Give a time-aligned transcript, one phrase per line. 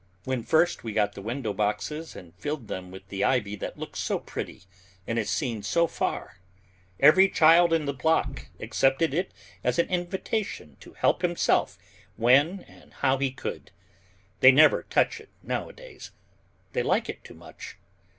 [0.23, 4.17] When first we got window boxes and filled them with the ivy that looks so
[4.17, 4.63] pretty
[5.05, 6.39] and is seen so far,
[6.99, 9.31] every child in the block accepted it
[9.63, 11.77] as an invitation to help himself
[12.15, 13.69] when and how he could.
[14.39, 16.09] They never touch it nowadays.
[16.73, 17.77] They like it too much.